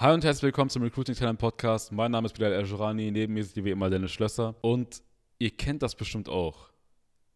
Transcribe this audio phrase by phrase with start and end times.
[0.00, 1.92] Hi und herzlich willkommen zum Recruiting Talent Podcast.
[1.92, 4.54] Mein Name ist Bilal Erjurani, neben mir ist wie immer Dennis Schlösser.
[4.62, 5.02] Und
[5.38, 6.70] ihr kennt das bestimmt auch.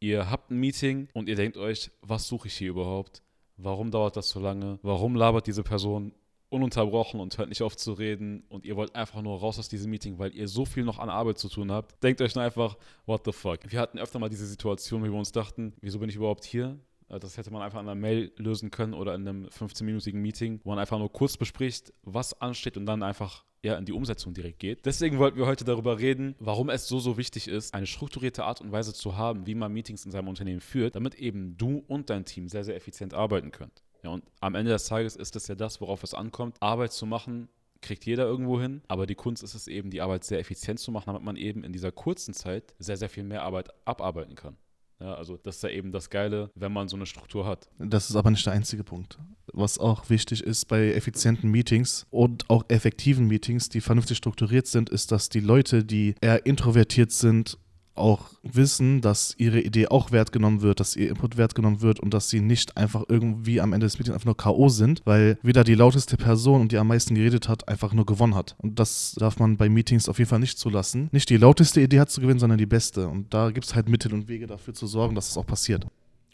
[0.00, 3.22] Ihr habt ein Meeting und ihr denkt euch, was suche ich hier überhaupt?
[3.58, 4.78] Warum dauert das so lange?
[4.80, 6.14] Warum labert diese Person
[6.48, 9.90] ununterbrochen und hört nicht auf zu reden und ihr wollt einfach nur raus aus diesem
[9.90, 12.02] Meeting, weil ihr so viel noch an Arbeit zu tun habt.
[12.02, 13.58] Denkt euch nur einfach, what the fuck.
[13.70, 16.78] Wir hatten öfter mal diese Situation, wo wir uns dachten, wieso bin ich überhaupt hier?
[17.08, 20.60] Äh, Das hätte man einfach in einer Mail lösen können oder in einem 15-minütigen Meeting,
[20.64, 24.34] wo man einfach nur kurz bespricht, was ansteht und dann einfach ja, in die Umsetzung
[24.34, 24.84] direkt geht.
[24.84, 28.60] Deswegen wollten wir heute darüber reden, warum es so, so wichtig ist, eine strukturierte Art
[28.60, 32.10] und Weise zu haben, wie man Meetings in seinem Unternehmen führt, damit eben du und
[32.10, 33.82] dein Team sehr, sehr effizient arbeiten könnt.
[34.02, 37.06] Ja, und am Ende des Tages ist es ja das, worauf es ankommt, Arbeit zu
[37.06, 37.48] machen,
[37.80, 40.92] kriegt jeder irgendwo hin, aber die Kunst ist es eben, die Arbeit sehr effizient zu
[40.92, 44.56] machen, damit man eben in dieser kurzen Zeit sehr, sehr viel mehr Arbeit abarbeiten kann.
[45.04, 47.68] Ja, also das ist ja eben das Geile, wenn man so eine Struktur hat.
[47.78, 49.18] Das ist aber nicht der einzige Punkt.
[49.52, 54.88] Was auch wichtig ist bei effizienten Meetings und auch effektiven Meetings, die vernünftig strukturiert sind,
[54.88, 57.58] ist, dass die Leute, die eher introvertiert sind,
[57.94, 62.00] auch wissen, dass ihre Idee auch wert genommen wird, dass ihr Input wert genommen wird
[62.00, 64.68] und dass sie nicht einfach irgendwie am Ende des Meetings einfach nur K.O.
[64.68, 68.34] sind, weil wieder die lauteste Person und die am meisten geredet hat, einfach nur gewonnen
[68.34, 68.56] hat.
[68.58, 71.08] Und das darf man bei Meetings auf jeden Fall nicht zulassen.
[71.12, 73.08] Nicht die lauteste Idee hat zu gewinnen, sondern die beste.
[73.08, 75.86] Und da gibt es halt Mittel und Wege dafür zu sorgen, dass es auch passiert.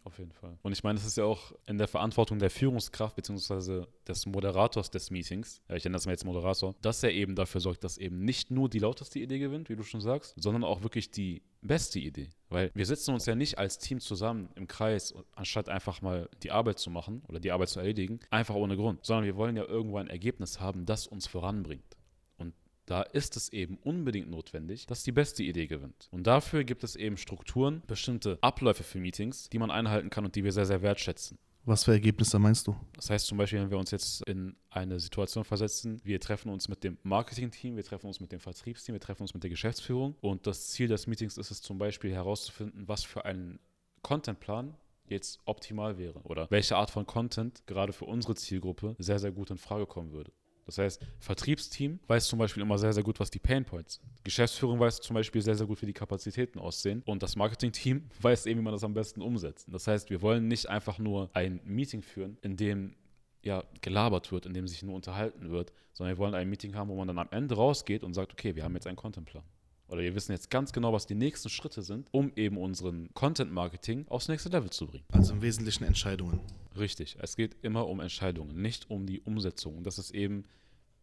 [0.05, 0.57] Auf jeden Fall.
[0.63, 3.85] Und ich meine, es ist ja auch in der Verantwortung der Führungskraft bzw.
[4.07, 7.85] des Moderators des Meetings, ich nenne das mal jetzt Moderator, dass er eben dafür sorgt,
[7.85, 11.11] dass eben nicht nur die lauteste Idee gewinnt, wie du schon sagst, sondern auch wirklich
[11.11, 12.31] die beste Idee.
[12.49, 16.51] Weil wir setzen uns ja nicht als Team zusammen im Kreis, anstatt einfach mal die
[16.51, 19.65] Arbeit zu machen oder die Arbeit zu erledigen, einfach ohne Grund, sondern wir wollen ja
[19.65, 21.97] irgendwo ein Ergebnis haben, das uns voranbringt.
[22.91, 26.09] Da ist es eben unbedingt notwendig, dass die beste Idee gewinnt.
[26.11, 30.35] Und dafür gibt es eben Strukturen, bestimmte Abläufe für Meetings, die man einhalten kann und
[30.35, 31.39] die wir sehr, sehr wertschätzen.
[31.65, 32.75] Was für Ergebnisse meinst du?
[32.95, 36.67] Das heißt zum Beispiel, wenn wir uns jetzt in eine Situation versetzen, wir treffen uns
[36.67, 40.17] mit dem Marketing-Team, wir treffen uns mit dem Vertriebsteam, wir treffen uns mit der Geschäftsführung
[40.21, 43.61] und das Ziel des Meetings ist es zum Beispiel herauszufinden, was für einen
[44.03, 44.75] Contentplan
[45.07, 49.51] jetzt optimal wäre oder welche Art von Content gerade für unsere Zielgruppe sehr, sehr gut
[49.51, 50.33] in Frage kommen würde.
[50.71, 54.25] Das heißt, Vertriebsteam weiß zum Beispiel immer sehr, sehr gut, was die Painpoints sind.
[54.25, 57.03] Geschäftsführung weiß zum Beispiel sehr, sehr gut, wie die Kapazitäten aussehen.
[57.07, 59.67] Und das Marketingteam weiß eben, wie man das am besten umsetzt.
[59.71, 62.95] Das heißt, wir wollen nicht einfach nur ein Meeting führen, in dem
[63.43, 66.89] ja, gelabert wird, in dem sich nur unterhalten wird, sondern wir wollen ein Meeting haben,
[66.89, 69.45] wo man dann am Ende rausgeht und sagt, okay, wir haben jetzt einen Contentplan.
[69.91, 74.07] Oder wir wissen jetzt ganz genau, was die nächsten Schritte sind, um eben unseren Content-Marketing
[74.09, 75.05] aufs nächste Level zu bringen.
[75.11, 76.39] Also im Wesentlichen Entscheidungen.
[76.79, 77.17] Richtig.
[77.21, 79.77] Es geht immer um Entscheidungen, nicht um die Umsetzung.
[79.79, 80.45] Und das ist eben,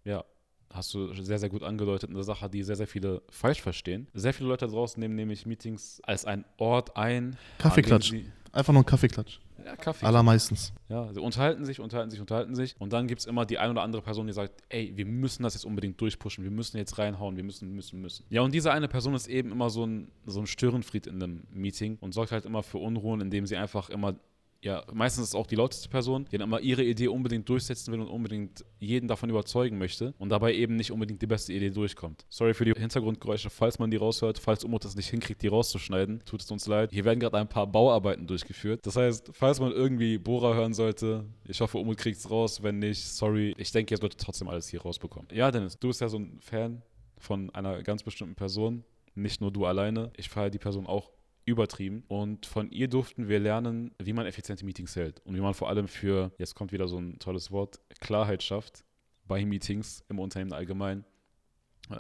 [0.08, 0.24] ja,
[0.72, 4.08] hast du sehr, sehr gut angedeutet, eine Sache, die sehr, sehr viele falsch verstehen.
[4.14, 7.38] Sehr viele Leute draußen nehmen nämlich Meetings als einen Ort ein.
[7.60, 8.14] Kaffeeklatsch.
[8.54, 9.40] Einfach nur ein Kaffeeklatsch.
[9.66, 10.06] Ja, Kaffee.
[10.06, 10.72] Allermeistens.
[10.88, 12.76] Ja, sie unterhalten sich, unterhalten sich, unterhalten sich.
[12.80, 15.44] Und dann gibt es immer die ein oder andere Person, die sagt, ey, wir müssen
[15.44, 18.26] das jetzt unbedingt durchpushen, wir müssen jetzt reinhauen, wir müssen, müssen, müssen.
[18.30, 21.44] Ja, und diese eine Person ist eben immer so ein, so ein Störenfried in einem
[21.52, 24.16] Meeting und sorgt halt immer für Unruhen, indem sie einfach immer
[24.62, 27.94] ja, meistens ist es auch die lauteste Person, die dann immer ihre Idee unbedingt durchsetzen
[27.94, 31.70] will und unbedingt jeden davon überzeugen möchte und dabei eben nicht unbedingt die beste Idee
[31.70, 32.26] durchkommt.
[32.30, 36.24] Sorry für die Hintergrundgeräusche, falls man die raushört, falls Umut das nicht hinkriegt, die rauszuschneiden,
[36.26, 36.92] tut es uns leid.
[36.92, 38.86] Hier werden gerade ein paar Bauarbeiten durchgeführt.
[38.86, 42.64] Das heißt, falls man irgendwie Bohrer hören sollte, ich hoffe, Umut kriegt es raus.
[42.64, 43.54] Wenn nicht, sorry.
[43.58, 45.28] Ich denke, ihr solltet trotzdem alles hier rausbekommen.
[45.34, 46.82] Ja, Dennis, du bist ja so ein Fan
[47.18, 48.84] von einer ganz bestimmten Person.
[49.16, 50.12] Nicht nur du alleine.
[50.18, 51.10] Ich feiere die Person auch
[51.48, 52.04] übertrieben.
[52.08, 55.70] Und von ihr durften wir lernen, wie man effiziente Meetings hält und wie man vor
[55.70, 58.84] allem für, jetzt kommt wieder so ein tolles Wort, Klarheit schafft
[59.26, 61.06] bei Meetings im Unternehmen allgemein.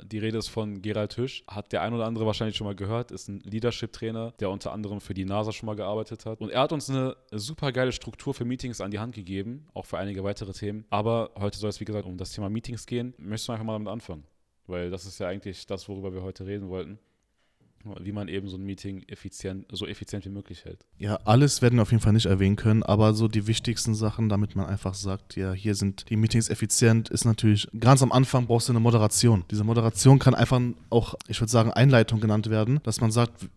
[0.03, 3.11] Die Rede ist von Gerald Hüsch, hat der ein oder andere wahrscheinlich schon mal gehört,
[3.11, 6.41] ist ein Leadership-Trainer, der unter anderem für die NASA schon mal gearbeitet hat.
[6.41, 9.85] Und er hat uns eine super geile Struktur für Meetings an die Hand gegeben, auch
[9.85, 10.83] für einige weitere Themen.
[10.89, 13.13] Aber heute soll es, wie gesagt, um das Thema Meetings gehen.
[13.17, 14.25] Möchtest du einfach mal damit anfangen?
[14.65, 16.99] Weil das ist ja eigentlich das, worüber wir heute reden wollten
[17.99, 20.85] wie man eben so ein Meeting effizient, so effizient wie möglich hält.
[20.97, 24.29] Ja, alles werden wir auf jeden Fall nicht erwähnen können, aber so die wichtigsten Sachen,
[24.29, 28.47] damit man einfach sagt, ja, hier sind die Meetings effizient, ist natürlich, ganz am Anfang
[28.47, 29.45] brauchst du eine Moderation.
[29.51, 33.47] Diese Moderation kann einfach auch, ich würde sagen, Einleitung genannt werden, dass man sagt,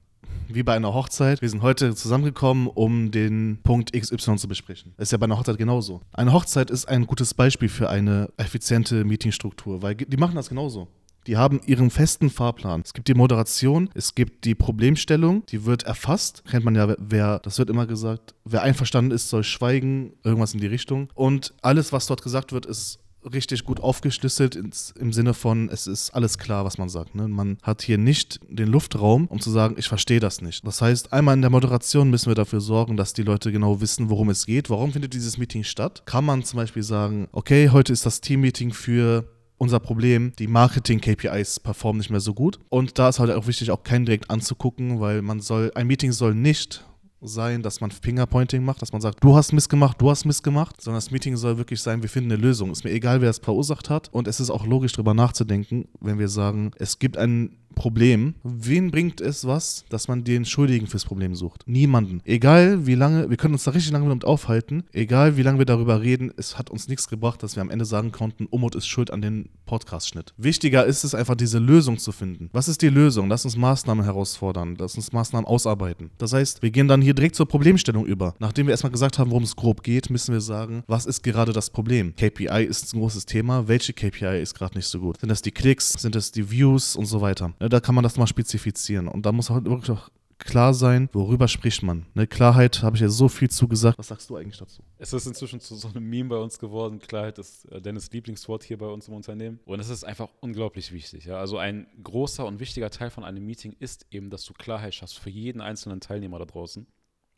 [0.49, 1.41] wie bei einer Hochzeit.
[1.43, 4.95] Wir sind heute zusammengekommen, um den Punkt XY zu besprechen.
[4.99, 6.01] Ist ja bei einer Hochzeit genauso.
[6.13, 10.89] Eine Hochzeit ist ein gutes Beispiel für eine effiziente Meetingstruktur, weil die machen das genauso.
[11.27, 12.83] Die haben ihren festen Fahrplan.
[12.85, 16.43] Es gibt die Moderation, es gibt die Problemstellung, die wird erfasst.
[16.51, 20.61] Kennt man ja, wer, das wird immer gesagt, wer einverstanden ist, soll schweigen, irgendwas in
[20.61, 21.09] die Richtung.
[21.15, 23.01] Und alles, was dort gesagt wird, ist
[23.35, 27.15] richtig gut aufgeschlüsselt ins, im Sinne von, es ist alles klar, was man sagt.
[27.15, 27.29] Ne?
[27.29, 30.67] Man hat hier nicht den Luftraum, um zu sagen, ich verstehe das nicht.
[30.67, 34.11] Das heißt, einmal in der Moderation müssen wir dafür sorgen, dass die Leute genau wissen,
[34.11, 34.71] worum es geht.
[34.71, 36.03] Warum findet dieses Meeting statt?
[36.07, 39.25] Kann man zum Beispiel sagen, okay, heute ist das Teammeeting für
[39.61, 42.59] unser Problem, die Marketing-KPIs performen nicht mehr so gut.
[42.71, 46.13] Und da ist halt auch wichtig, auch keinen direkt anzugucken, weil man soll, ein Meeting
[46.13, 46.83] soll nicht
[47.21, 50.97] sein, dass man Fingerpointing macht, dass man sagt, du hast missgemacht, du hast missgemacht, sondern
[50.97, 52.71] das Meeting soll wirklich sein, wir finden eine Lösung.
[52.71, 54.09] Ist mir egal, wer es verursacht hat.
[54.13, 58.35] Und es ist auch logisch, darüber nachzudenken, wenn wir sagen, es gibt einen Problem.
[58.43, 61.63] Wen bringt es was, dass man den Schuldigen fürs Problem sucht?
[61.67, 62.21] Niemanden.
[62.25, 65.67] Egal wie lange, wir können uns da richtig lange damit aufhalten, egal wie lange wir
[65.67, 68.87] darüber reden, es hat uns nichts gebracht, dass wir am Ende sagen konnten, Umut ist
[68.87, 70.35] schuld an den Podcast-Schnitt.
[70.37, 72.51] Wichtiger ist es einfach, diese Lösung zu finden.
[72.53, 73.29] Was ist die Lösung?
[73.29, 76.11] Lass uns Maßnahmen herausfordern, lass uns Maßnahmen ausarbeiten.
[76.19, 78.35] Das heißt, wir gehen dann hier direkt zur Problemstellung über.
[78.41, 81.53] Nachdem wir erstmal gesagt haben, worum es grob geht, müssen wir sagen, was ist gerade
[81.53, 82.15] das Problem?
[82.17, 83.69] KPI ist ein großes Thema.
[83.69, 85.21] Welche KPI ist gerade nicht so gut?
[85.21, 85.93] Sind das die Klicks?
[85.93, 87.53] Sind das die Views und so weiter?
[87.61, 89.07] Ne, da kann man das mal spezifizieren.
[89.07, 90.09] Und da muss halt wirklich auch
[90.39, 92.07] klar sein, worüber spricht man.
[92.15, 93.99] Ne, Klarheit habe ich ja so viel zugesagt.
[93.99, 94.83] Was sagst du eigentlich dazu?
[94.99, 96.99] Es ist inzwischen zu so einem Meme bei uns geworden.
[96.99, 99.61] Klarheit ist äh, Dennis Lieblingswort hier bei uns im Unternehmen.
[99.67, 101.27] Und es ist einfach unglaublich wichtig.
[101.27, 101.39] Ja?
[101.39, 105.19] Also ein großer und wichtiger Teil von einem Meeting ist eben, dass du Klarheit schaffst
[105.19, 106.87] für jeden einzelnen Teilnehmer da draußen.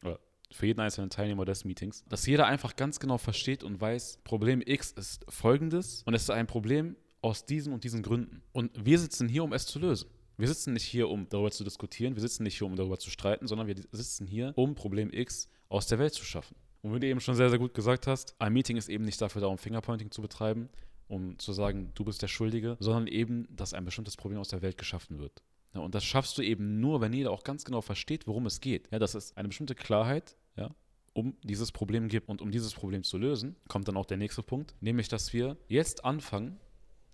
[0.05, 0.21] Oder
[0.53, 2.05] für jeden einzelnen Teilnehmer des Meetings.
[2.09, 6.31] Dass jeder einfach ganz genau versteht und weiß, Problem X ist folgendes und es ist
[6.31, 8.43] ein Problem aus diesen und diesen Gründen.
[8.53, 10.11] Und wir sitzen hier, um es zu lösen.
[10.37, 13.11] Wir sitzen nicht hier, um darüber zu diskutieren, wir sitzen nicht hier, um darüber zu
[13.11, 16.57] streiten, sondern wir sitzen hier, um Problem X aus der Welt zu schaffen.
[16.83, 19.21] Und wie du eben schon sehr, sehr gut gesagt hast, ein Meeting ist eben nicht
[19.21, 20.69] dafür da, um Fingerpointing zu betreiben,
[21.07, 24.63] um zu sagen, du bist der Schuldige, sondern eben, dass ein bestimmtes Problem aus der
[24.63, 25.43] Welt geschaffen wird.
[25.75, 28.61] Ja, und das schaffst du eben nur, wenn jeder auch ganz genau versteht, worum es
[28.61, 28.89] geht.
[28.91, 30.75] Ja, dass es eine bestimmte Klarheit ja,
[31.13, 32.29] um dieses Problem gibt.
[32.29, 35.57] Und um dieses Problem zu lösen, kommt dann auch der nächste Punkt, nämlich, dass wir
[35.69, 36.59] jetzt anfangen,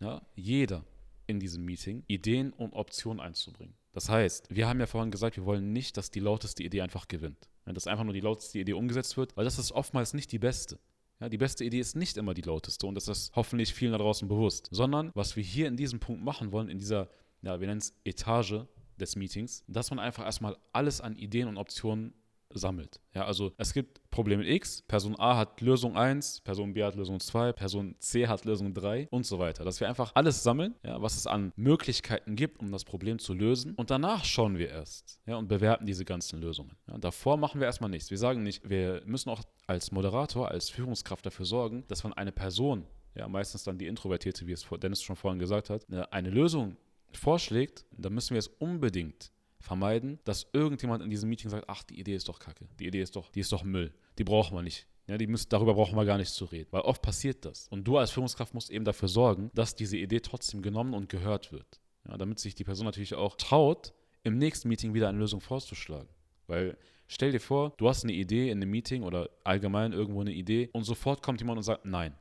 [0.00, 0.84] ja, jeder
[1.26, 3.74] in diesem Meeting Ideen und Optionen einzubringen.
[3.92, 7.08] Das heißt, wir haben ja vorhin gesagt, wir wollen nicht, dass die lauteste Idee einfach
[7.08, 7.48] gewinnt.
[7.66, 10.38] Ja, dass einfach nur die lauteste Idee umgesetzt wird, weil das ist oftmals nicht die
[10.38, 10.78] beste.
[11.20, 13.98] Ja, die beste Idee ist nicht immer die lauteste und das ist hoffentlich vielen da
[13.98, 17.10] draußen bewusst, sondern was wir hier in diesem Punkt machen wollen, in dieser,
[17.42, 18.66] ja, wir nennen es Etage
[18.98, 22.14] des Meetings, dass man einfach erstmal alles an Ideen und Optionen
[22.54, 23.00] sammelt.
[23.14, 27.20] Ja, also es gibt Problem X, Person A hat Lösung 1, Person B hat Lösung
[27.20, 29.64] 2, Person C hat Lösung 3 und so weiter.
[29.64, 33.34] Dass wir einfach alles sammeln, ja, was es an Möglichkeiten gibt, um das Problem zu
[33.34, 33.74] lösen.
[33.74, 36.76] Und danach schauen wir erst ja, und bewerten diese ganzen Lösungen.
[36.88, 38.10] Ja, davor machen wir erstmal nichts.
[38.10, 42.32] Wir sagen nicht, wir müssen auch als Moderator, als Führungskraft dafür sorgen, dass man eine
[42.32, 42.84] Person,
[43.14, 46.76] ja, meistens dann die Introvertierte, wie es Dennis schon vorhin gesagt hat, eine Lösung
[47.12, 51.98] vorschlägt, dann müssen wir es unbedingt vermeiden, dass irgendjemand in diesem Meeting sagt, ach, die
[51.98, 54.62] Idee ist doch kacke, die Idee ist doch, die ist doch Müll, die brauchen wir
[54.62, 54.86] nicht.
[55.08, 57.66] Ja, die müssen, darüber brauchen wir gar nicht zu reden, weil oft passiert das.
[57.68, 61.50] Und du als Führungskraft musst eben dafür sorgen, dass diese Idee trotzdem genommen und gehört
[61.50, 61.80] wird.
[62.06, 66.08] Ja, damit sich die Person natürlich auch traut, im nächsten Meeting wieder eine Lösung vorzuschlagen.
[66.46, 66.76] Weil
[67.06, 70.68] stell dir vor, du hast eine Idee in einem Meeting oder allgemein irgendwo eine Idee
[70.72, 72.14] und sofort kommt jemand und sagt, nein,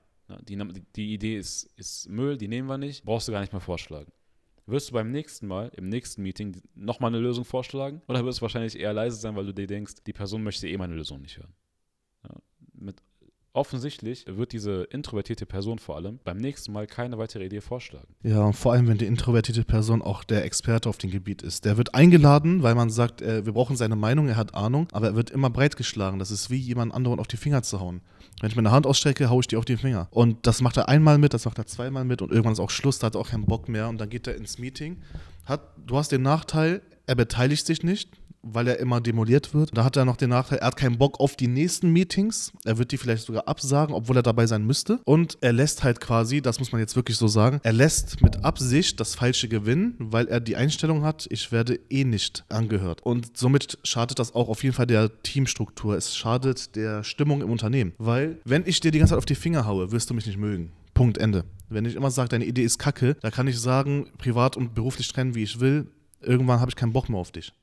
[0.47, 0.57] die,
[0.95, 4.11] die Idee ist, ist Müll, die nehmen wir nicht, brauchst du gar nicht mehr vorschlagen.
[4.69, 8.01] Wirst du beim nächsten Mal, im nächsten Meeting, nochmal eine Lösung vorschlagen?
[8.09, 10.77] Oder wirst du wahrscheinlich eher leise sein, weil du dir denkst, die Person möchte eh
[10.77, 11.53] meine Lösung nicht hören?
[13.57, 18.05] Offensichtlich wird diese introvertierte Person vor allem beim nächsten Mal keine weitere Idee vorschlagen.
[18.21, 21.65] Ja, und vor allem, wenn die introvertierte Person auch der Experte auf dem Gebiet ist.
[21.65, 25.07] Der wird eingeladen, weil man sagt, äh, wir brauchen seine Meinung, er hat Ahnung, aber
[25.07, 26.19] er wird immer breitgeschlagen.
[26.19, 28.01] Das ist wie jemand anderen auf die Finger zu hauen.
[28.41, 30.07] Wenn ich meine Hand ausstrecke, haue ich die auf die Finger.
[30.11, 32.69] Und das macht er einmal mit, das macht er zweimal mit und irgendwann ist auch
[32.69, 34.97] Schluss, da hat er auch keinen Bock mehr und dann geht er ins Meeting.
[35.45, 38.11] Hat, du hast den Nachteil, er beteiligt sich nicht,
[38.53, 39.77] weil er immer demoliert wird.
[39.77, 42.51] Da hat er noch den Nachteil, er hat keinen Bock auf die nächsten Meetings.
[42.65, 44.99] Er wird die vielleicht sogar absagen, obwohl er dabei sein müsste.
[45.05, 48.43] Und er lässt halt quasi, das muss man jetzt wirklich so sagen, er lässt mit
[48.43, 53.01] Absicht das Falsche gewinnen, weil er die Einstellung hat, ich werde eh nicht angehört.
[53.03, 55.95] Und somit schadet das auch auf jeden Fall der Teamstruktur.
[55.95, 57.93] Es schadet der Stimmung im Unternehmen.
[57.97, 60.37] Weil, wenn ich dir die ganze Zeit auf die Finger haue, wirst du mich nicht
[60.37, 60.71] mögen.
[60.93, 61.43] Punkt, Ende.
[61.69, 65.11] Wenn ich immer sage, deine Idee ist kacke, da kann ich sagen, privat und beruflich
[65.11, 65.87] trennen, wie ich will.
[66.21, 67.53] Irgendwann habe ich keinen Bock mehr auf dich.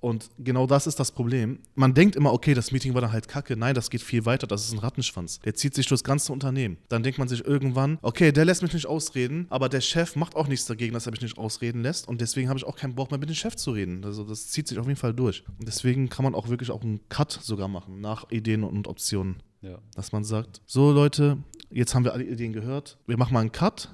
[0.00, 1.60] Und genau das ist das Problem.
[1.74, 3.56] Man denkt immer, okay, das Meeting war dann halt kacke.
[3.56, 4.46] Nein, das geht viel weiter.
[4.46, 5.40] Das ist ein Rattenschwanz.
[5.40, 6.78] Der zieht sich durchs ganze Unternehmen.
[6.88, 10.36] Dann denkt man sich irgendwann, okay, der lässt mich nicht ausreden, aber der Chef macht
[10.36, 12.08] auch nichts dagegen, dass er mich nicht ausreden lässt.
[12.08, 14.04] Und deswegen habe ich auch keinen Bock mehr mit dem Chef zu reden.
[14.04, 15.44] Also das zieht sich auf jeden Fall durch.
[15.58, 19.42] Und deswegen kann man auch wirklich auch einen Cut sogar machen nach Ideen und Optionen.
[19.60, 19.78] Ja.
[19.94, 21.36] Dass man sagt, so Leute,
[21.70, 22.96] jetzt haben wir alle Ideen gehört.
[23.06, 23.90] Wir machen mal einen Cut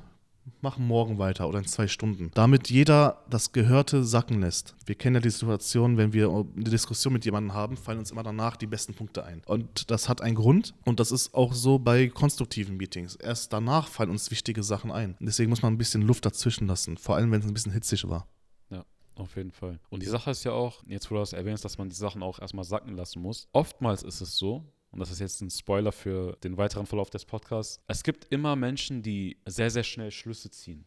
[0.60, 2.30] machen morgen weiter oder in zwei Stunden.
[2.34, 4.74] Damit jeder das Gehörte sacken lässt.
[4.84, 8.22] Wir kennen ja die Situation, wenn wir eine Diskussion mit jemandem haben, fallen uns immer
[8.22, 9.42] danach die besten Punkte ein.
[9.46, 13.16] Und das hat einen Grund und das ist auch so bei konstruktiven Meetings.
[13.16, 15.16] Erst danach fallen uns wichtige Sachen ein.
[15.20, 18.08] deswegen muss man ein bisschen Luft dazwischen lassen, vor allem wenn es ein bisschen hitzig
[18.08, 18.26] war.
[18.70, 18.84] Ja.
[19.16, 19.78] Auf jeden Fall.
[19.88, 22.22] Und die Sache ist ja auch, jetzt wo du das erwähnst, dass man die Sachen
[22.22, 23.48] auch erstmal sacken lassen muss.
[23.52, 24.64] Oftmals ist es so,
[24.96, 28.56] und das ist jetzt ein Spoiler für den weiteren Verlauf des Podcasts, es gibt immer
[28.56, 30.86] Menschen, die sehr, sehr schnell Schlüsse ziehen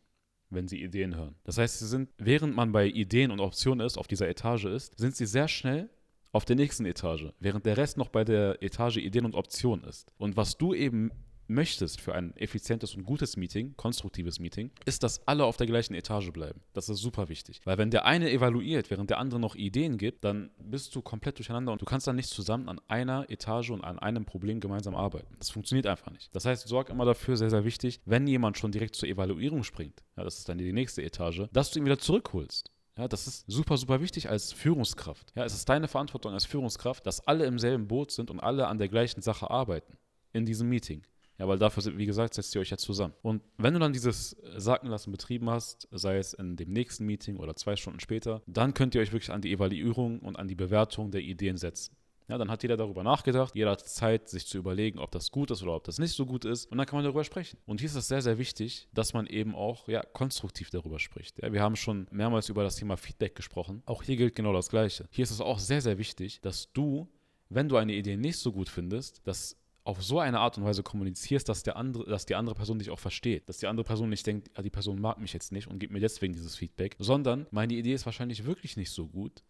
[0.49, 1.35] wenn sie Ideen hören.
[1.43, 4.97] Das heißt, sie sind, während man bei Ideen und Optionen ist, auf dieser Etage ist,
[4.97, 5.91] sind sie sehr schnell
[6.31, 10.11] auf der nächsten Etage, während der Rest noch bei der Etage Ideen und Optionen ist.
[10.17, 11.11] Und was du eben
[11.49, 15.93] möchtest für ein effizientes und gutes Meeting, konstruktives Meeting, ist, dass alle auf der gleichen
[15.93, 16.61] Etage bleiben.
[16.73, 17.61] Das ist super wichtig.
[17.65, 21.37] Weil wenn der eine evaluiert, während der andere noch Ideen gibt, dann bist du komplett
[21.37, 24.95] durcheinander und du kannst dann nicht zusammen an einer Etage und an einem Problem gemeinsam
[24.95, 25.35] arbeiten.
[25.39, 26.33] Das funktioniert einfach nicht.
[26.35, 30.03] Das heißt, sorg immer dafür, sehr, sehr wichtig, wenn jemand schon direkt zur Evaluierung springt,
[30.15, 32.71] ja, das ist dann die nächste Etage, dass du ihn wieder zurückholst.
[32.97, 35.31] Ja, das ist super, super wichtig als Führungskraft.
[35.33, 38.67] Ja, es ist deine Verantwortung als Führungskraft, dass alle im selben Boot sind und alle
[38.67, 39.97] an der gleichen Sache arbeiten
[40.33, 41.03] in diesem Meeting.
[41.39, 43.13] Ja, weil dafür, wie gesagt, setzt ihr euch ja zusammen.
[43.21, 47.55] Und wenn du dann dieses Sackenlassen betrieben hast, sei es in dem nächsten Meeting oder
[47.55, 51.11] zwei Stunden später, dann könnt ihr euch wirklich an die Evaluierung und an die Bewertung
[51.11, 51.95] der Ideen setzen.
[52.27, 55.49] Ja, dann hat jeder darüber nachgedacht, jeder hat Zeit, sich zu überlegen, ob das gut
[55.49, 56.71] ist oder ob das nicht so gut ist.
[56.71, 57.57] Und dann kann man darüber sprechen.
[57.65, 61.41] Und hier ist es sehr, sehr wichtig, dass man eben auch ja, konstruktiv darüber spricht.
[61.41, 63.81] Ja, wir haben schon mehrmals über das Thema Feedback gesprochen.
[63.87, 65.07] Auch hier gilt genau das Gleiche.
[65.09, 67.07] Hier ist es auch sehr, sehr wichtig, dass du,
[67.49, 69.58] wenn du eine Idee nicht so gut findest, dass
[69.89, 72.91] auf so eine Art und Weise kommunizierst, dass, der andere, dass die andere Person dich
[72.91, 73.49] auch versteht.
[73.49, 75.91] Dass die andere Person nicht denkt, ah, die Person mag mich jetzt nicht und gibt
[75.91, 79.43] mir deswegen dieses Feedback, sondern meine Idee ist wahrscheinlich wirklich nicht so gut.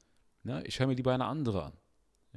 [0.45, 1.73] Ja, ich höre mir lieber eine andere an.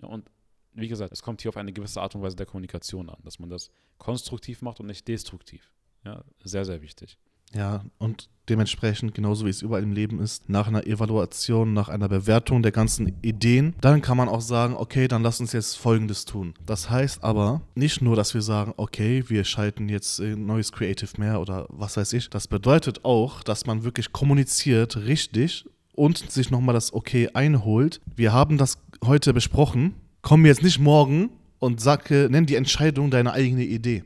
[0.01, 0.29] Ja, und
[0.75, 3.39] wie gesagt, es kommt hier auf eine gewisse Art und Weise der Kommunikation an, dass
[3.39, 5.73] man das konstruktiv macht und nicht destruktiv.
[6.05, 7.19] Ja, sehr, sehr wichtig.
[7.55, 12.09] Ja, und dementsprechend, genauso wie es überall im Leben ist, nach einer Evaluation, nach einer
[12.09, 16.25] Bewertung der ganzen Ideen, dann kann man auch sagen, okay, dann lass uns jetzt Folgendes
[16.25, 16.55] tun.
[16.67, 21.11] Das heißt aber nicht nur, dass wir sagen, okay, wir schalten jetzt ein neues Creative
[21.19, 22.31] mehr oder was weiß ich.
[22.31, 28.01] Das bedeutet auch, dass man wirklich kommuniziert richtig und sich nochmal das Okay einholt.
[28.17, 29.95] Wir haben das heute besprochen.
[30.23, 34.05] Komm jetzt nicht morgen und sag, nenn die Entscheidung deine eigene Idee.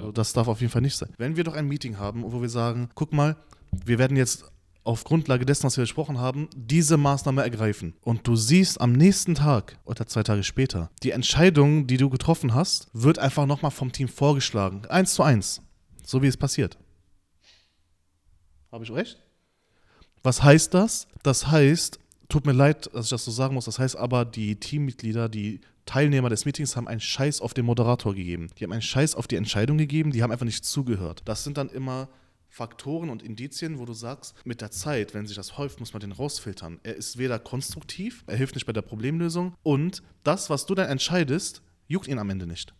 [0.00, 1.10] So, das darf auf jeden Fall nicht sein.
[1.18, 3.36] Wenn wir doch ein Meeting haben, wo wir sagen, guck mal,
[3.84, 4.44] wir werden jetzt
[4.84, 7.94] auf Grundlage dessen, was wir besprochen haben, diese Maßnahme ergreifen.
[8.02, 12.54] Und du siehst am nächsten Tag oder zwei Tage später, die Entscheidung, die du getroffen
[12.54, 14.86] hast, wird einfach nochmal vom Team vorgeschlagen.
[14.86, 15.60] Eins zu eins.
[16.04, 16.78] So wie es passiert.
[18.72, 19.18] Habe ich recht?
[20.22, 21.06] Was heißt das?
[21.22, 24.56] Das heißt, tut mir leid, dass ich das so sagen muss, das heißt aber, die
[24.56, 28.50] Teammitglieder, die Teilnehmer des Meetings haben einen Scheiß auf den Moderator gegeben.
[28.58, 31.22] Die haben einen Scheiß auf die Entscheidung gegeben, die haben einfach nicht zugehört.
[31.24, 32.10] Das sind dann immer
[32.50, 36.00] Faktoren und Indizien, wo du sagst, mit der Zeit, wenn sich das häuft, muss man
[36.00, 36.78] den rausfiltern.
[36.82, 40.90] Er ist weder konstruktiv, er hilft nicht bei der Problemlösung und das, was du dann
[40.90, 42.74] entscheidest, juckt ihn am Ende nicht.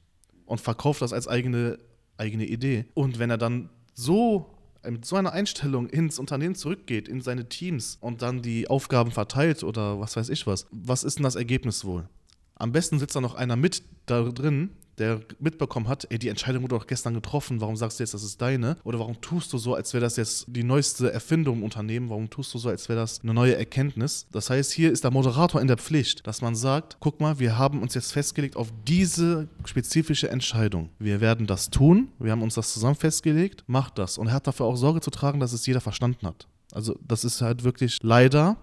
[0.44, 1.78] Und verkauft das als eigene,
[2.18, 2.84] eigene Idee.
[2.92, 4.54] Und wenn er dann so
[4.86, 9.64] mit so einer Einstellung ins Unternehmen zurückgeht, in seine Teams und dann die Aufgaben verteilt
[9.64, 12.06] oder was weiß ich was, was ist denn das Ergebnis wohl?
[12.58, 16.62] Am besten sitzt da noch einer mit da drin, der mitbekommen hat, ey, die Entscheidung
[16.62, 18.76] wurde doch gestern getroffen, warum sagst du jetzt, das ist deine?
[18.84, 22.10] Oder warum tust du so, als wäre das jetzt die neueste Erfindung im Unternehmen?
[22.10, 24.26] Warum tust du so, als wäre das eine neue Erkenntnis?
[24.32, 27.56] Das heißt, hier ist der Moderator in der Pflicht, dass man sagt, guck mal, wir
[27.56, 30.90] haben uns jetzt festgelegt auf diese spezifische Entscheidung.
[30.98, 34.18] Wir werden das tun, wir haben uns das zusammen festgelegt, macht das.
[34.18, 36.48] Und er hat dafür auch Sorge zu tragen, dass es jeder verstanden hat.
[36.72, 38.56] Also das ist halt wirklich leider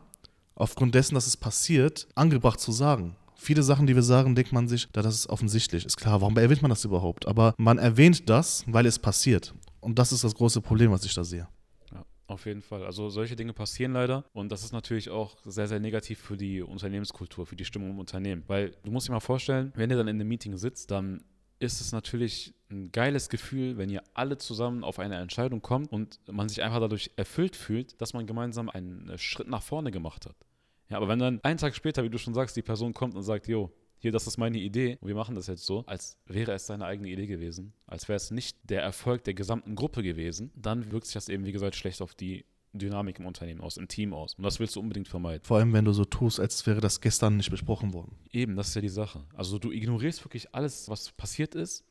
[0.54, 4.68] aufgrund dessen, dass es passiert, angebracht zu sagen viele Sachen, die wir sagen, denkt man
[4.68, 5.86] sich, da das ist offensichtlich.
[5.86, 7.28] Ist klar, warum erwähnt man das überhaupt?
[7.28, 9.54] Aber man erwähnt das, weil es passiert.
[9.82, 11.48] Und das ist das große Problem, was ich da sehe.
[11.92, 12.84] Ja, auf jeden Fall.
[12.86, 14.26] Also solche Dinge passieren leider.
[14.34, 18.00] Und das ist natürlich auch sehr, sehr negativ für die Unternehmenskultur, für die Stimmung im
[18.00, 18.44] Unternehmen.
[18.48, 21.24] Weil du musst dir mal vorstellen, wenn ihr dann in einem Meeting sitzt, dann
[21.60, 26.20] ist es natürlich ein geiles Gefühl, wenn ihr alle zusammen auf eine Entscheidung kommt und
[26.30, 30.36] man sich einfach dadurch erfüllt fühlt, dass man gemeinsam einen Schritt nach vorne gemacht hat.
[30.90, 33.24] Ja, aber wenn dann einen Tag später, wie du schon sagst, die Person kommt und
[33.24, 36.54] sagt, jo, hier, das ist meine Idee und wir machen das jetzt so, als wäre
[36.54, 40.52] es seine eigene Idee gewesen, als wäre es nicht der Erfolg der gesamten Gruppe gewesen,
[40.56, 43.88] dann wirkt sich das eben, wie gesagt, schlecht auf die Dynamik im Unternehmen aus, im
[43.88, 44.36] Team aus.
[44.36, 45.44] Und das willst du unbedingt vermeiden.
[45.44, 48.18] Vor allem, wenn du so tust, als wäre das gestern nicht besprochen worden.
[48.32, 49.24] Eben, das ist ja die Sache.
[49.34, 51.86] Also du ignorierst wirklich alles, was passiert ist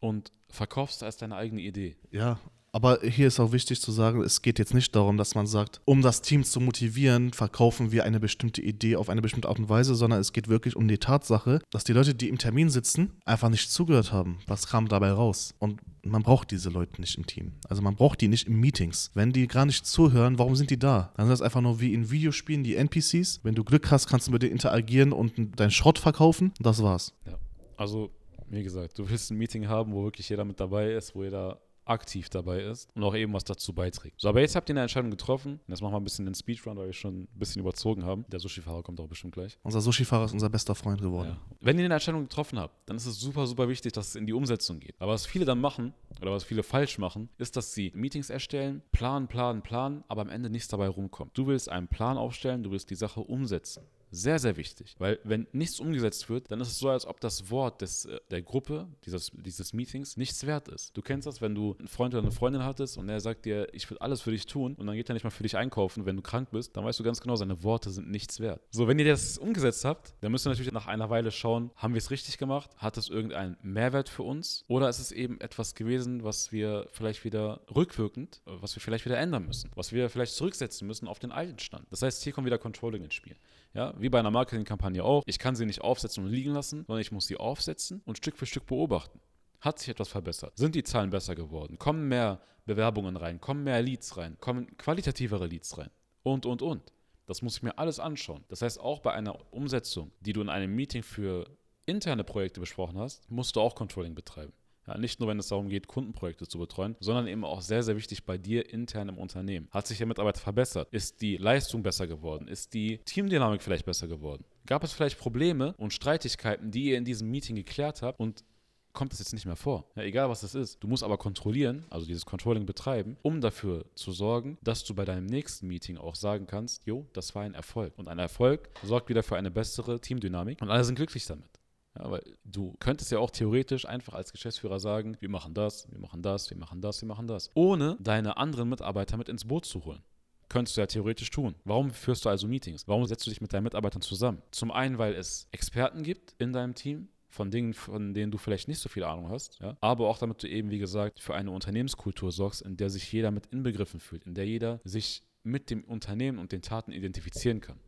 [0.00, 1.96] und verkaufst als deine eigene Idee.
[2.10, 2.38] Ja,
[2.72, 5.80] aber hier ist auch wichtig zu sagen, es geht jetzt nicht darum, dass man sagt,
[5.84, 9.68] um das Team zu motivieren, verkaufen wir eine bestimmte Idee auf eine bestimmte Art und
[9.68, 13.12] Weise, sondern es geht wirklich um die Tatsache, dass die Leute, die im Termin sitzen,
[13.24, 14.38] einfach nicht zugehört haben.
[14.46, 15.54] Was kam dabei raus?
[15.58, 17.52] Und man braucht diese Leute nicht im Team.
[17.68, 19.10] Also man braucht die nicht in Meetings.
[19.14, 21.12] Wenn die gar nicht zuhören, warum sind die da?
[21.16, 23.40] Dann sind das einfach nur wie in Videospielen die NPCs.
[23.42, 26.52] Wenn du Glück hast, kannst du mit denen interagieren und deinen Schrott verkaufen.
[26.60, 27.14] Das war's.
[27.26, 27.38] Ja.
[27.76, 28.10] Also,
[28.50, 31.60] wie gesagt, du willst ein Meeting haben, wo wirklich jeder mit dabei ist, wo jeder
[31.88, 34.20] aktiv dabei ist und auch eben was dazu beiträgt.
[34.20, 35.60] So, aber jetzt habt ihr eine Entscheidung getroffen.
[35.66, 38.24] Jetzt machen wir ein bisschen den Speedrun, weil wir schon ein bisschen überzogen haben.
[38.28, 39.58] Der Sushi-Fahrer kommt auch bestimmt gleich.
[39.62, 41.30] Unser Sushi-Fahrer ist unser bester Freund geworden.
[41.30, 41.56] Ja.
[41.60, 44.26] Wenn ihr eine Entscheidung getroffen habt, dann ist es super, super wichtig, dass es in
[44.26, 44.94] die Umsetzung geht.
[44.98, 48.82] Aber was viele dann machen, oder was viele falsch machen, ist, dass sie Meetings erstellen,
[48.92, 51.36] planen, planen, planen, aber am Ende nichts dabei rumkommt.
[51.36, 53.84] Du willst einen Plan aufstellen, du willst die Sache umsetzen.
[54.10, 54.94] Sehr, sehr wichtig.
[54.98, 58.18] Weil wenn nichts umgesetzt wird, dann ist es so, als ob das Wort des, äh,
[58.30, 60.96] der Gruppe, dieses, dieses Meetings, nichts wert ist.
[60.96, 63.68] Du kennst das, wenn du einen Freund oder eine Freundin hattest und er sagt dir,
[63.72, 66.06] ich will alles für dich tun und dann geht er nicht mal für dich einkaufen,
[66.06, 68.60] wenn du krank bist, dann weißt du ganz genau, seine Worte sind nichts wert.
[68.70, 71.94] So, wenn ihr das umgesetzt habt, dann müsst ihr natürlich nach einer Weile schauen, haben
[71.94, 72.70] wir es richtig gemacht?
[72.76, 74.64] Hat es irgendeinen Mehrwert für uns?
[74.68, 79.04] Oder ist es eben etwas gewesen, was wir vielleicht wieder rückwirkend, äh, was wir vielleicht
[79.04, 79.70] wieder ändern müssen?
[79.74, 81.86] Was wir vielleicht zurücksetzen müssen auf den alten Stand?
[81.90, 83.36] Das heißt, hier kommt wieder Controlling ins Spiel.
[83.74, 85.22] Ja, wie bei einer Marketingkampagne auch.
[85.26, 88.36] Ich kann sie nicht aufsetzen und liegen lassen, sondern ich muss sie aufsetzen und Stück
[88.36, 89.20] für Stück beobachten.
[89.60, 90.56] Hat sich etwas verbessert?
[90.56, 91.78] Sind die Zahlen besser geworden?
[91.78, 93.40] Kommen mehr Bewerbungen rein?
[93.40, 94.36] Kommen mehr Leads rein?
[94.40, 95.90] Kommen qualitativere Leads rein?
[96.22, 96.92] Und, und, und.
[97.26, 98.44] Das muss ich mir alles anschauen.
[98.48, 101.46] Das heißt, auch bei einer Umsetzung, die du in einem Meeting für
[101.84, 104.52] interne Projekte besprochen hast, musst du auch Controlling betreiben.
[104.88, 107.96] Ja, nicht nur, wenn es darum geht, Kundenprojekte zu betreuen, sondern eben auch sehr, sehr
[107.96, 109.68] wichtig bei dir intern im Unternehmen.
[109.70, 110.88] Hat sich der Mitarbeiter verbessert?
[110.90, 112.48] Ist die Leistung besser geworden?
[112.48, 114.44] Ist die Teamdynamik vielleicht besser geworden?
[114.66, 118.44] Gab es vielleicht Probleme und Streitigkeiten, die ihr in diesem Meeting geklärt habt und
[118.92, 119.84] kommt das jetzt nicht mehr vor.
[119.94, 120.82] Ja, egal was das ist.
[120.82, 125.04] Du musst aber kontrollieren, also dieses Controlling betreiben, um dafür zu sorgen, dass du bei
[125.04, 127.92] deinem nächsten Meeting auch sagen kannst, jo, das war ein Erfolg.
[127.96, 131.57] Und ein Erfolg sorgt wieder für eine bessere Teamdynamik und alle sind glücklich damit.
[131.98, 135.98] Ja, weil du könntest ja auch theoretisch einfach als Geschäftsführer sagen, wir machen das, wir
[135.98, 139.64] machen das, wir machen das, wir machen das, ohne deine anderen Mitarbeiter mit ins Boot
[139.64, 140.02] zu holen.
[140.48, 141.54] Könntest du ja theoretisch tun.
[141.64, 142.88] Warum führst du also Meetings?
[142.88, 144.42] Warum setzt du dich mit deinen Mitarbeitern zusammen?
[144.50, 148.68] Zum einen, weil es Experten gibt in deinem Team, von Dingen, von denen du vielleicht
[148.68, 149.76] nicht so viel Ahnung hast, ja?
[149.80, 153.30] aber auch damit du eben, wie gesagt, für eine Unternehmenskultur sorgst, in der sich jeder
[153.30, 157.78] mit inbegriffen fühlt, in der jeder sich mit dem Unternehmen und den Taten identifizieren kann.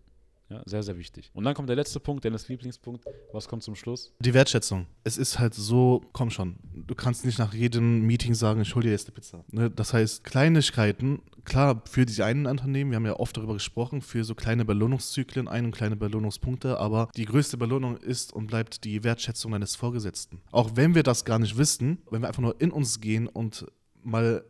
[0.51, 1.31] Ja, sehr, sehr wichtig.
[1.33, 3.05] Und dann kommt der letzte Punkt, Dennis Lieblingspunkt.
[3.33, 4.13] Was kommt zum Schluss?
[4.19, 4.87] Die Wertschätzung.
[5.05, 8.83] Es ist halt so, komm schon, du kannst nicht nach jedem Meeting sagen, ich hol
[8.83, 9.45] dir jetzt eine Pizza.
[9.53, 9.71] Ne?
[9.71, 14.25] Das heißt, Kleinigkeiten, klar, für die einen Unternehmen, wir haben ja oft darüber gesprochen, für
[14.25, 19.05] so kleine Belohnungszyklen ein und kleine Belohnungspunkte, aber die größte Belohnung ist und bleibt die
[19.05, 20.41] Wertschätzung deines Vorgesetzten.
[20.51, 23.67] Auch wenn wir das gar nicht wissen, wenn wir einfach nur in uns gehen und
[24.03, 24.45] mal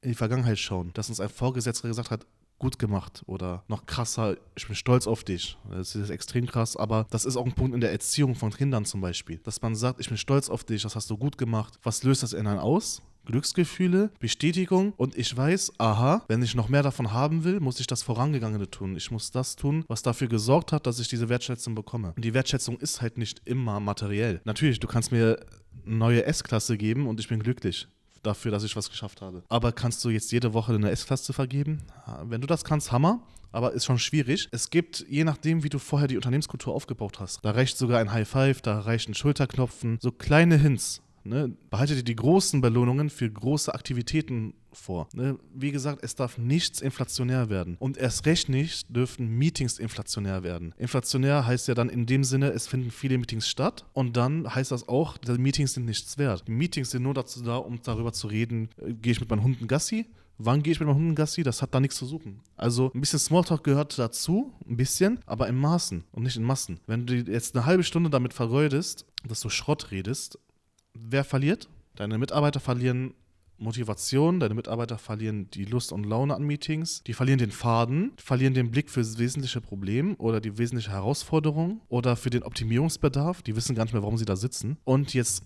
[0.00, 2.26] in die Vergangenheit schauen, dass uns ein Vorgesetzter gesagt hat,
[2.58, 5.58] gut gemacht oder noch krasser, ich bin stolz auf dich.
[5.70, 8.84] Das ist extrem krass, aber das ist auch ein Punkt in der Erziehung von Kindern
[8.84, 11.78] zum Beispiel, dass man sagt, ich bin stolz auf dich, das hast du gut gemacht.
[11.82, 13.02] Was löst das in einem aus?
[13.26, 17.86] Glücksgefühle, Bestätigung und ich weiß, aha, wenn ich noch mehr davon haben will, muss ich
[17.86, 18.96] das Vorangegangene tun.
[18.96, 22.12] Ich muss das tun, was dafür gesorgt hat, dass ich diese Wertschätzung bekomme.
[22.14, 24.40] Und die Wertschätzung ist halt nicht immer materiell.
[24.44, 25.44] Natürlich, du kannst mir
[25.84, 27.88] eine neue S-Klasse geben und ich bin glücklich
[28.26, 29.42] dafür, dass ich was geschafft habe.
[29.48, 31.82] Aber kannst du jetzt jede Woche eine S-Klasse vergeben?
[32.24, 33.20] Wenn du das kannst, Hammer.
[33.52, 34.48] Aber ist schon schwierig.
[34.52, 38.12] Es gibt, je nachdem, wie du vorher die Unternehmenskultur aufgebaut hast, da reicht sogar ein
[38.12, 41.00] High Five, da reicht ein Schulterklopfen, so kleine Hints.
[41.28, 41.56] Ne?
[41.70, 45.08] Behalte dir die großen Belohnungen für große Aktivitäten vor.
[45.14, 45.38] Ne?
[45.54, 47.76] Wie gesagt, es darf nichts inflationär werden.
[47.78, 50.74] Und erst recht nicht dürfen Meetings inflationär werden.
[50.78, 53.86] Inflationär heißt ja dann in dem Sinne, es finden viele Meetings statt.
[53.92, 56.44] Und dann heißt das auch, die Meetings sind nichts wert.
[56.46, 59.42] Die Meetings sind nur dazu da, um darüber zu reden, äh, gehe ich mit meinen
[59.42, 60.06] Hunden Gassi
[60.38, 61.42] Wann gehe ich mit meinem Hunden Gassi?
[61.42, 62.40] Das hat da nichts zu suchen.
[62.56, 66.78] Also ein bisschen Smalltalk gehört dazu, ein bisschen, aber in Maßen und nicht in Massen.
[66.86, 70.38] Wenn du jetzt eine halbe Stunde damit vergeudest, dass du Schrott redest,
[71.00, 71.68] wer verliert?
[71.94, 73.14] Deine Mitarbeiter verlieren
[73.58, 78.54] Motivation, deine Mitarbeiter verlieren die Lust und Laune an Meetings, die verlieren den Faden, verlieren
[78.54, 83.56] den Blick für das wesentliche Problem oder die wesentliche Herausforderung oder für den Optimierungsbedarf, die
[83.56, 84.76] wissen gar nicht mehr, warum sie da sitzen.
[84.84, 85.44] Und jetzt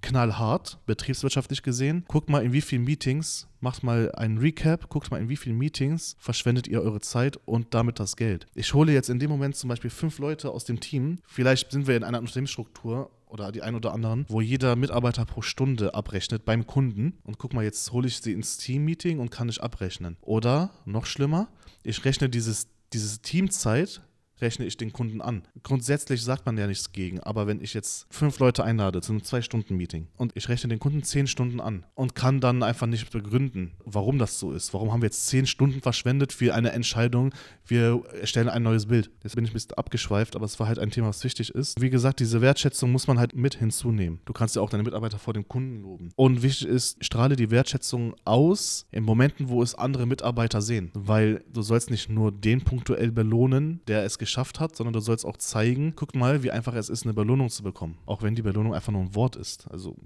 [0.00, 2.04] knallhart, betriebswirtschaftlich gesehen.
[2.06, 5.58] Guckt mal, in wie vielen Meetings, macht mal einen Recap, guckt mal, in wie vielen
[5.58, 8.46] Meetings verschwendet ihr eure Zeit und damit das Geld.
[8.54, 11.18] Ich hole jetzt in dem Moment zum Beispiel fünf Leute aus dem Team.
[11.26, 15.42] Vielleicht sind wir in einer Unternehmensstruktur oder die ein oder anderen, wo jeder Mitarbeiter pro
[15.42, 17.18] Stunde abrechnet beim Kunden.
[17.24, 20.16] Und guck mal, jetzt hole ich sie ins Team-Meeting und kann ich abrechnen.
[20.20, 21.48] Oder noch schlimmer,
[21.82, 24.02] ich rechne dieses, diese Teamzeit
[24.40, 25.42] rechne ich den Kunden an.
[25.62, 29.22] Grundsätzlich sagt man ja nichts gegen, aber wenn ich jetzt fünf Leute einlade zu einem
[29.22, 33.72] Zwei-Stunden-Meeting und ich rechne den Kunden zehn Stunden an und kann dann einfach nicht begründen,
[33.84, 34.72] warum das so ist.
[34.74, 37.34] Warum haben wir jetzt zehn Stunden verschwendet für eine Entscheidung,
[37.66, 39.10] wir erstellen ein neues Bild.
[39.22, 41.80] Jetzt bin ich ein bisschen abgeschweift, aber es war halt ein Thema, was wichtig ist.
[41.80, 44.20] Wie gesagt, diese Wertschätzung muss man halt mit hinzunehmen.
[44.24, 46.10] Du kannst ja auch deine Mitarbeiter vor dem Kunden loben.
[46.16, 50.90] Und wichtig ist, strahle die Wertschätzung aus in Momenten, wo es andere Mitarbeiter sehen.
[50.94, 55.24] Weil du sollst nicht nur den punktuell belohnen, der es geschafft hat, sondern du sollst
[55.24, 57.98] auch zeigen, guck mal, wie einfach es ist, eine Belohnung zu bekommen.
[58.06, 59.66] Auch wenn die Belohnung einfach nur ein Wort ist.
[59.70, 59.96] Also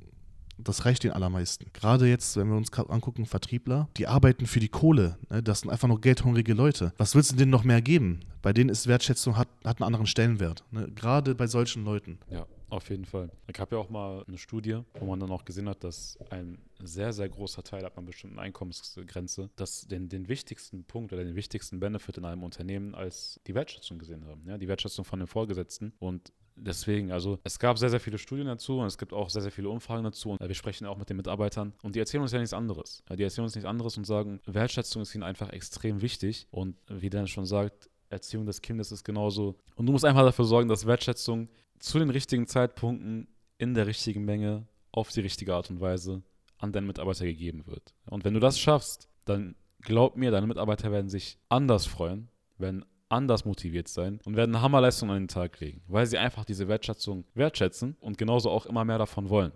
[0.59, 1.67] das reicht den allermeisten.
[1.73, 5.19] Gerade jetzt, wenn wir uns angucken, Vertriebler, die arbeiten für die Kohle.
[5.31, 5.43] Ne?
[5.43, 6.93] Das sind einfach nur geldhungrige Leute.
[6.99, 8.21] Was willst du denen noch mehr geben?
[8.43, 10.65] Bei denen ist Wertschätzung, hat, hat einen anderen Stellenwert.
[10.71, 10.89] Ne?
[10.95, 12.19] Gerade bei solchen Leuten.
[12.31, 12.47] Ja.
[12.73, 13.31] Auf jeden Fall.
[13.53, 16.57] Ich habe ja auch mal eine Studie, wo man dann auch gesehen hat, dass ein
[16.83, 21.37] sehr, sehr großer Teil ab einer bestimmten Einkommensgrenze, dass den, den wichtigsten Punkt oder den
[21.37, 24.49] wichtigsten Benefit in einem Unternehmen als die Wertschätzung gesehen haben.
[24.49, 25.93] Ja, die Wertschätzung von den Vorgesetzten.
[25.99, 29.43] Und deswegen, also es gab sehr, sehr viele Studien dazu und es gibt auch sehr,
[29.43, 30.31] sehr viele Umfragen dazu.
[30.31, 33.05] Und wir sprechen auch mit den Mitarbeitern und die erzählen uns ja nichts anderes.
[33.15, 36.47] Die erzählen uns nichts anderes und sagen, Wertschätzung ist ihnen einfach extrem wichtig.
[36.51, 39.57] Und wie Dan schon sagt, Erziehung des Kindes ist genauso.
[39.75, 41.49] Und du musst einfach dafür sorgen, dass Wertschätzung
[41.79, 43.27] zu den richtigen Zeitpunkten
[43.59, 46.23] in der richtigen Menge auf die richtige Art und Weise
[46.59, 47.95] an deinen Mitarbeiter gegeben wird.
[48.07, 52.85] Und wenn du das schaffst, dann glaub mir, deine Mitarbeiter werden sich anders freuen, werden
[53.09, 56.69] anders motiviert sein und werden eine Hammerleistung an den Tag legen, weil sie einfach diese
[56.69, 59.53] Wertschätzung wertschätzen und genauso auch immer mehr davon wollen.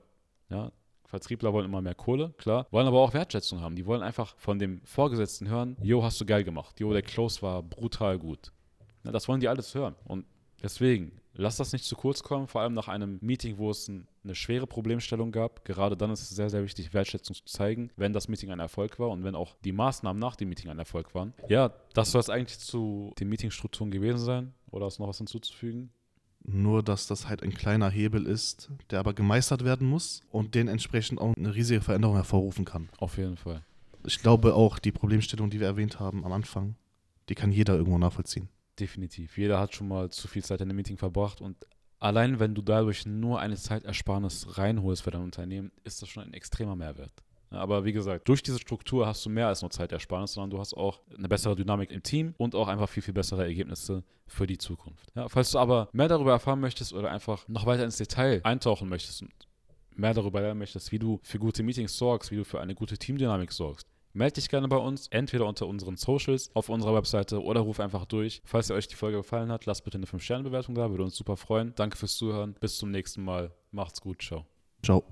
[0.50, 0.72] Ja,
[1.06, 3.76] Vertriebler wollen immer mehr Kohle, klar, wollen aber auch Wertschätzung haben.
[3.76, 7.42] Die wollen einfach von dem Vorgesetzten hören, Jo, hast du geil gemacht, Jo, der Close
[7.42, 8.52] war brutal gut.
[9.04, 9.94] Ja, das wollen die alles hören.
[10.04, 10.26] Und
[10.62, 14.08] deswegen, lass das nicht zu kurz kommen, vor allem nach einem Meeting, wo es ein,
[14.24, 15.64] eine schwere Problemstellung gab.
[15.64, 18.98] Gerade dann ist es sehr, sehr wichtig, Wertschätzung zu zeigen, wenn das Meeting ein Erfolg
[18.98, 21.34] war und wenn auch die Maßnahmen nach dem Meeting ein Erfolg waren.
[21.48, 24.54] Ja, das soll es eigentlich zu den Meetingstrukturen gewesen sein.
[24.72, 25.90] Oder ist noch was hinzuzufügen?
[26.48, 30.68] Nur, dass das halt ein kleiner Hebel ist, der aber gemeistert werden muss und den
[30.68, 32.88] entsprechend auch eine riesige Veränderung hervorrufen kann.
[32.98, 33.62] Auf jeden Fall.
[34.04, 36.76] Ich glaube auch, die Problemstellung, die wir erwähnt haben am Anfang,
[37.28, 38.48] die kann jeder irgendwo nachvollziehen.
[38.78, 39.36] Definitiv.
[39.36, 41.56] Jeder hat schon mal zu viel Zeit in einem Meeting verbracht und
[41.98, 46.34] allein wenn du dadurch nur eine Zeitersparnis reinholst für dein Unternehmen, ist das schon ein
[46.34, 47.24] extremer Mehrwert.
[47.56, 50.74] Aber wie gesagt, durch diese Struktur hast du mehr als nur Zeitersparnis, sondern du hast
[50.74, 54.58] auch eine bessere Dynamik im Team und auch einfach viel, viel bessere Ergebnisse für die
[54.58, 55.10] Zukunft.
[55.14, 58.88] Ja, falls du aber mehr darüber erfahren möchtest oder einfach noch weiter ins Detail eintauchen
[58.88, 59.32] möchtest und
[59.94, 62.98] mehr darüber lernen möchtest, wie du für gute Meetings sorgst, wie du für eine gute
[62.98, 67.60] Teamdynamik sorgst, melde dich gerne bei uns, entweder unter unseren Socials auf unserer Webseite oder
[67.60, 68.40] ruf einfach durch.
[68.44, 71.36] Falls dir euch die Folge gefallen hat, lasst bitte eine 5-Sterne-Bewertung da, würde uns super
[71.36, 71.74] freuen.
[71.76, 73.52] Danke fürs Zuhören, bis zum nächsten Mal.
[73.70, 74.46] Macht's gut, ciao.
[74.82, 75.04] Ciao.